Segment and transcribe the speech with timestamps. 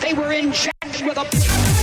[0.00, 1.73] They were injected with a